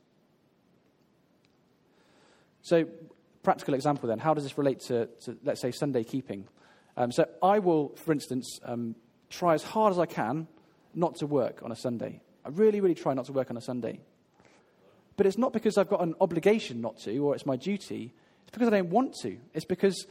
[2.63, 2.85] So,
[3.43, 6.47] practical example then, how does this relate to, to let's say, Sunday keeping?
[6.97, 8.95] Um, so, I will, for instance, um,
[9.29, 10.47] try as hard as I can
[10.95, 12.21] not to work on a Sunday.
[12.45, 13.99] I really, really try not to work on a Sunday.
[15.15, 18.13] But it's not because I've got an obligation not to or it's my duty.
[18.43, 19.37] It's because I don't want to.
[19.53, 20.05] It's because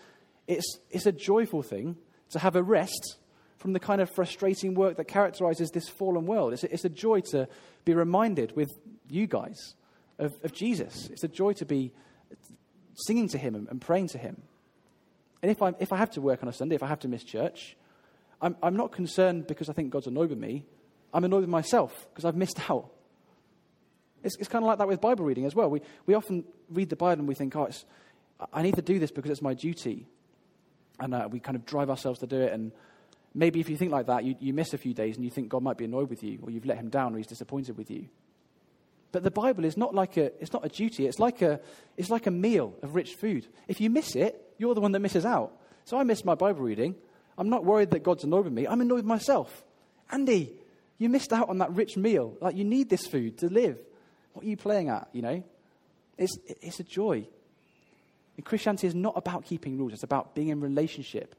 [0.46, 1.96] it's, it's a joyful thing
[2.30, 3.16] to have a rest
[3.58, 6.52] from the kind of frustrating work that characterizes this fallen world.
[6.52, 7.48] It's a, it's a joy to
[7.84, 8.70] be reminded with
[9.08, 9.74] you guys
[10.18, 11.08] of, of Jesus.
[11.10, 11.92] It's a joy to be
[12.94, 14.42] singing to Him and, praying to Him.
[15.42, 17.08] And if, i if I have to work on a Sunday, if I have to
[17.08, 17.76] miss church,
[18.40, 20.64] I'm, I'm not concerned because I think God's annoyed with me.
[21.14, 22.90] I'm annoyed with myself because I've missed out.
[24.22, 25.68] It's, it's kind of like that with Bible reading as well.
[25.68, 27.68] We, we often read the Bible and we think, oh,
[28.52, 30.06] I need to do this because it's my duty.
[31.00, 32.52] And uh, we kind of drive ourselves to do it.
[32.52, 32.72] And
[33.34, 35.48] Maybe if you think like that, you, you miss a few days and you think
[35.48, 37.90] God might be annoyed with you, or you've let him down, or he's disappointed with
[37.90, 38.08] you.
[39.12, 41.60] But the Bible is not like a, it's not a duty, it's like a,
[41.96, 43.46] it's like a meal of rich food.
[43.68, 45.52] If you miss it, you're the one that misses out.
[45.84, 46.94] So I miss my Bible reading.
[47.36, 48.66] I'm not worried that God's annoyed with me.
[48.66, 49.64] I'm annoyed with myself.
[50.10, 50.52] Andy,
[50.98, 52.36] you missed out on that rich meal.
[52.40, 53.78] Like, you need this food to live.
[54.32, 55.42] What are you playing at, you know?
[56.16, 57.26] It's, it's a joy.
[58.36, 61.34] And Christianity is not about keeping rules, it's about being in relationship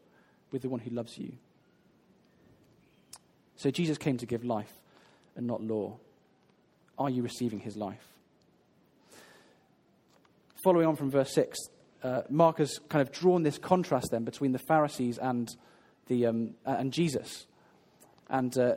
[0.51, 1.33] with the one who loves you.
[3.55, 4.71] So Jesus came to give life
[5.35, 5.97] and not law.
[6.97, 8.05] Are you receiving his life?
[10.63, 11.57] Following on from verse 6,
[12.03, 15.49] uh, Mark has kind of drawn this contrast then between the Pharisees and,
[16.07, 17.45] the, um, and Jesus.
[18.29, 18.75] And uh,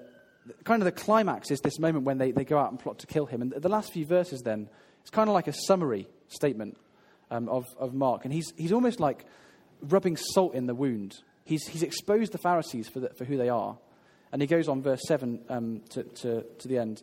[0.65, 3.07] kind of the climax is this moment when they, they go out and plot to
[3.07, 3.43] kill him.
[3.43, 4.69] And the last few verses then,
[5.01, 6.77] it's kind of like a summary statement
[7.31, 8.25] um, of, of Mark.
[8.25, 9.25] And he's, he's almost like
[9.81, 11.17] rubbing salt in the wound.
[11.45, 13.79] He's, he's exposed the Pharisees for, the, for who they are.
[14.33, 17.03] And he goes on, verse 7 um, to, to, to the end.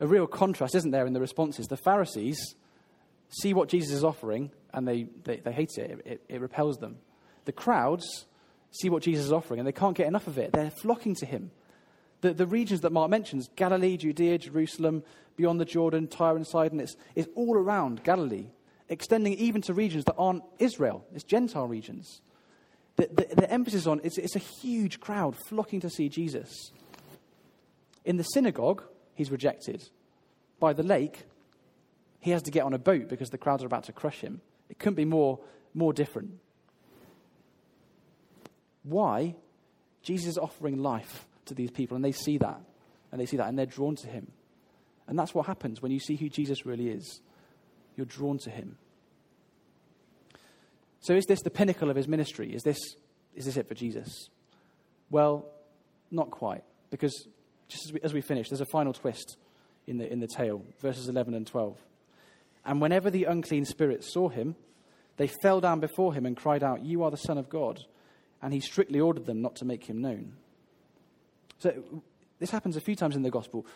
[0.00, 1.66] a real contrast, isn't there, in the responses?
[1.66, 2.54] The Pharisees
[3.30, 6.02] see what Jesus is offering and they, they, they hate it.
[6.04, 6.22] it.
[6.28, 6.98] It repels them.
[7.44, 8.26] The crowds
[8.70, 10.52] see what Jesus is offering and they can't get enough of it.
[10.52, 11.50] They're flocking to him.
[12.20, 15.02] The, the regions that Mark mentions Galilee, Judea, Jerusalem,
[15.36, 18.46] beyond the Jordan, Tyre and Sidon it's, it's all around Galilee,
[18.88, 22.20] extending even to regions that aren't Israel, it's Gentile regions.
[22.96, 26.72] The, the, the emphasis on it's, it's a huge crowd flocking to see Jesus.
[28.04, 28.82] In the synagogue,
[29.18, 29.82] he's rejected.
[30.60, 31.24] By the lake,
[32.20, 34.40] he has to get on a boat because the crowds are about to crush him.
[34.70, 35.40] It couldn't be more,
[35.74, 36.38] more different.
[38.84, 39.34] Why?
[40.02, 42.60] Jesus is offering life to these people, and they see that.
[43.10, 44.30] And they see that, and they're drawn to him.
[45.08, 47.20] And that's what happens when you see who Jesus really is.
[47.96, 48.78] You're drawn to him.
[51.00, 52.54] So, is this the pinnacle of his ministry?
[52.54, 52.78] Is this,
[53.34, 54.28] is this it for Jesus?
[55.10, 55.46] Well,
[56.10, 56.62] not quite.
[56.90, 57.26] Because
[57.68, 59.36] just as we, as we finish, there's a final twist
[59.86, 61.76] in the, in the tale, verses 11 and 12.
[62.64, 64.56] And whenever the unclean spirits saw him,
[65.16, 67.84] they fell down before him and cried out, You are the Son of God.
[68.40, 70.34] And he strictly ordered them not to make him known.
[71.58, 72.02] So
[72.38, 73.66] this happens a few times in the gospel.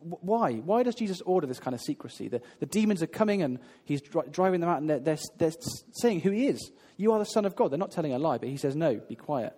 [0.00, 0.54] Why?
[0.54, 2.28] Why does Jesus order this kind of secrecy?
[2.28, 5.52] The, the demons are coming and he's dri- driving them out and they're, they're, they're
[5.92, 6.70] saying who he is.
[6.96, 7.70] You are the Son of God.
[7.70, 9.54] They're not telling a lie, but he says, no, be quiet.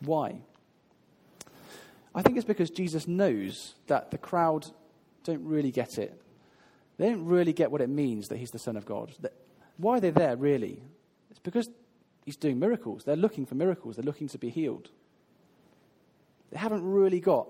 [0.00, 0.40] Why?
[2.16, 4.66] I think it's because Jesus knows that the crowd
[5.24, 6.18] don't really get it.
[6.96, 9.12] They don't really get what it means that he's the Son of God.
[9.76, 10.82] Why are they there, really?
[11.30, 11.68] It's because
[12.24, 13.04] he's doing miracles.
[13.04, 14.88] They're looking for miracles, they're looking to be healed.
[16.50, 17.48] They haven't really got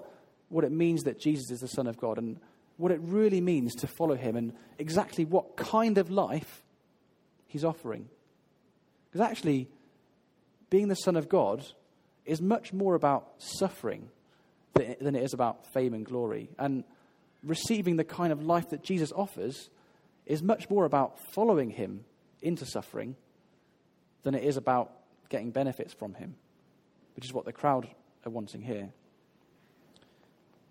[0.48, 2.40] what it means that Jesus is the Son of God and
[2.76, 6.64] what it really means to follow him and exactly what kind of life
[7.46, 8.08] he's offering.
[9.08, 9.68] Because actually,
[10.70, 11.64] being the Son of God
[12.24, 14.08] is much more about suffering
[14.76, 16.48] than it is about fame and glory.
[16.58, 16.84] And
[17.42, 19.70] receiving the kind of life that Jesus offers
[20.26, 22.04] is much more about following him
[22.42, 23.16] into suffering
[24.22, 24.92] than it is about
[25.28, 26.34] getting benefits from him,
[27.14, 27.88] which is what the crowd
[28.24, 28.90] are wanting here.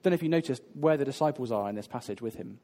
[0.04, 2.60] Know if you noticed where the disciples are in this passage with him.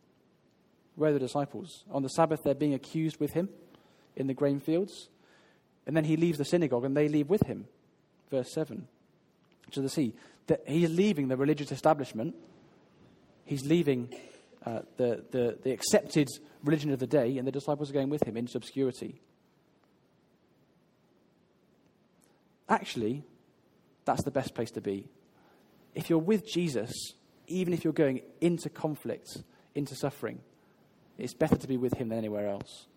[0.95, 1.83] Where are the disciples?
[1.89, 3.49] On the Sabbath, they're being accused with him
[4.15, 5.09] in the grain fields.
[5.87, 7.65] And then he leaves the synagogue and they leave with him.
[8.29, 8.87] Verse 7.
[9.71, 10.13] To the sea.
[10.47, 12.35] That he's leaving the religious establishment.
[13.45, 14.13] He's leaving
[14.65, 16.27] uh, the, the, the accepted
[16.63, 19.21] religion of the day, and the disciples are going with him into obscurity.
[22.69, 23.23] Actually,
[24.05, 25.07] that's the best place to be.
[25.93, 26.91] If you're with Jesus,
[27.47, 29.27] even if you're going into conflict,
[29.75, 30.39] into suffering,
[31.17, 32.87] it's better to be with him than anywhere else.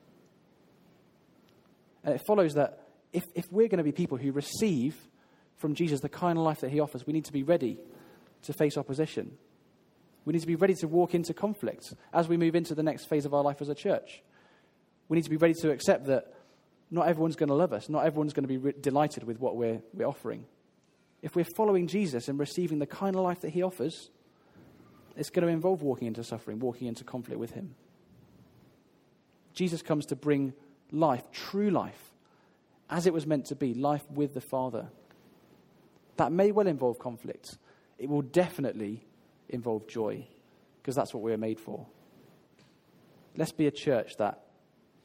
[2.05, 4.97] And it follows that if, if we're going to be people who receive
[5.65, 7.79] from Jesus the kind of life that he offers, we need to be ready
[8.43, 9.39] to face opposition.
[10.27, 13.07] We need to be ready to walk into conflict as we move into the next
[13.07, 14.23] phase of our life as a church.
[15.09, 16.35] We need to be ready to accept that
[16.91, 19.57] not everyone's going to love us, not everyone's going to be re- delighted with what
[19.57, 20.45] we're, we're offering
[21.25, 24.11] if we're following Jesus and receiving the kind of life that he offers,
[25.17, 27.75] it's going to involve walking into suffering, walking into conflict with him.
[29.55, 30.53] Jesus comes to bring
[30.93, 32.13] life, true life,
[32.91, 34.89] as it was meant to be, life with the Father.
[36.17, 37.59] That may well involve conflict.
[37.99, 39.05] It will definitely
[39.49, 40.27] involve joy,
[40.81, 41.87] because that's what we're made for.
[43.37, 44.41] Let's be a church that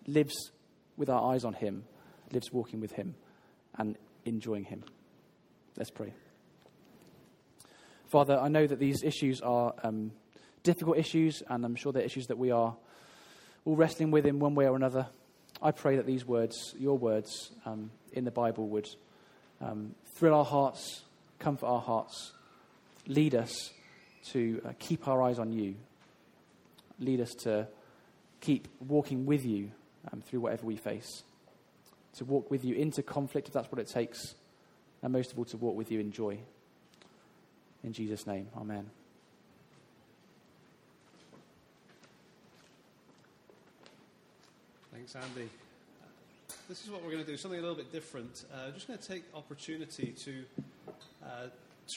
[0.07, 0.51] lives
[0.97, 1.83] with our eyes on Him,
[2.31, 3.15] lives walking with Him,
[3.77, 4.83] and enjoying Him.
[5.77, 6.13] Let's pray.
[8.07, 10.11] Father, I know that these issues are um,
[10.63, 12.75] difficult issues, and I'm sure they're issues that we are
[13.65, 15.07] all wrestling with in one way or another.
[15.61, 18.87] I pray that these words, your words um, in the Bible, would
[19.61, 21.03] um, thrill our hearts,
[21.39, 22.31] comfort our hearts,
[23.07, 23.71] lead us
[24.31, 25.75] to uh, keep our eyes on you,
[26.99, 27.67] lead us to
[28.41, 29.71] keep walking with you
[30.11, 31.23] um, through whatever we face,
[32.13, 34.35] to walk with you into conflict if that's what it takes,
[35.01, 36.37] and most of all, to walk with you in joy.
[37.83, 38.89] In Jesus' name, amen.
[44.91, 45.49] Thanks, Andy.
[46.69, 48.45] This is what we're going to do, something a little bit different.
[48.53, 50.43] Uh, just going to take opportunity to
[51.25, 51.47] uh,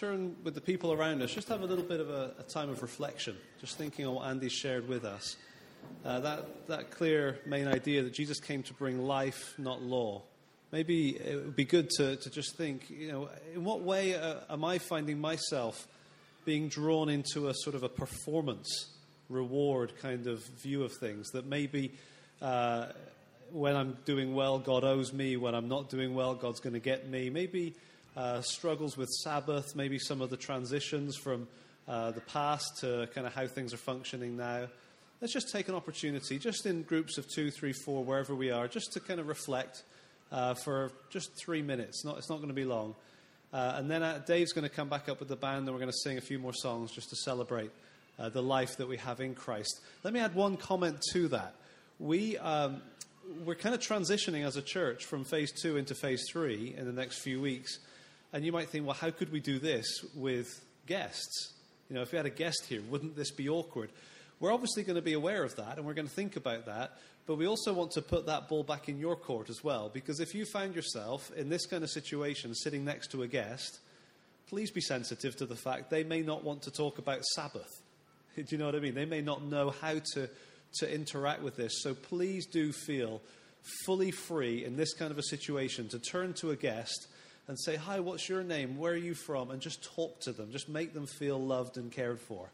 [0.01, 2.71] turn with the people around us, just have a little bit of a, a time
[2.71, 5.37] of reflection, just thinking on what Andy shared with us.
[6.07, 10.23] Uh, that, that clear main idea that Jesus came to bring life, not law.
[10.71, 14.37] Maybe it would be good to, to just think, you know, in what way uh,
[14.49, 15.87] am I finding myself
[16.47, 18.87] being drawn into a sort of a performance
[19.29, 21.93] reward kind of view of things that maybe
[22.41, 22.87] uh,
[23.53, 25.37] when I'm doing well, God owes me.
[25.37, 27.29] When I'm not doing well, God's going to get me.
[27.29, 27.75] Maybe
[28.17, 31.47] uh, struggles with Sabbath, maybe some of the transitions from
[31.87, 34.69] uh, the past to kind of how things are functioning now.
[35.21, 38.67] Let's just take an opportunity, just in groups of two, three, four, wherever we are,
[38.69, 39.83] just to kind of reflect
[40.33, 42.05] uh, for just three minutes.
[42.05, 42.95] Not, it's not going to be long.
[43.53, 45.79] Uh, and then uh, Dave's going to come back up with the band, and we're
[45.79, 47.71] going to sing a few more songs just to celebrate
[48.19, 49.81] uh, the life that we have in Christ.
[50.03, 51.55] Let me add one comment to that
[52.03, 52.83] we, um,
[53.45, 56.93] we're kind of transitioning as a church from phase two into phase three in the
[56.93, 57.79] next few weeks.
[58.33, 61.53] And you might think, well, how could we do this with guests?
[61.89, 63.91] You know, if we had a guest here, wouldn't this be awkward?
[64.41, 66.99] We're obviously going to be aware of that and we're going to think about that.
[67.27, 69.89] But we also want to put that ball back in your court as well.
[69.93, 73.79] Because if you find yourself in this kind of situation sitting next to a guest,
[74.49, 77.71] please be sensitive to the fact they may not want to talk about Sabbath.
[78.37, 78.95] Do you know what I mean?
[78.95, 80.29] They may not know how to
[80.75, 81.83] to interact with this.
[81.83, 83.21] So please do feel
[83.85, 87.07] fully free in this kind of a situation to turn to a guest
[87.49, 88.79] and say, Hi, what's your name?
[88.79, 89.51] Where are you from?
[89.51, 90.51] And just talk to them.
[90.53, 92.51] Just make them feel loved and cared for.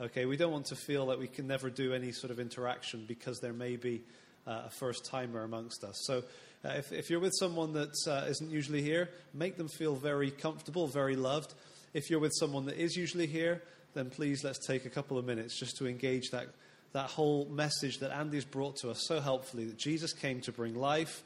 [0.00, 3.04] Okay, we don't want to feel that we can never do any sort of interaction
[3.08, 4.02] because there may be
[4.46, 5.96] uh, a first timer amongst us.
[6.04, 6.22] So
[6.64, 10.30] uh, if, if, you're with someone that uh, not usually here, make them feel very
[10.30, 11.52] comfortable, very loved.
[11.94, 13.62] If you're with someone that is usually here,
[13.94, 16.46] then please let's take a couple of minutes just to engage that
[16.92, 20.74] that whole message that Andy's brought to us so helpfully that Jesus came to bring
[20.74, 21.22] life,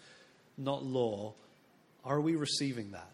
[0.58, 1.34] not law.
[2.04, 3.08] Are we receiving that?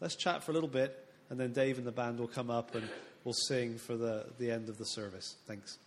[0.00, 2.74] Let's chat for a little bit, and then Dave and the band will come up
[2.74, 2.86] and
[3.24, 5.36] we'll sing for the, the end of the service.
[5.46, 5.78] Thanks.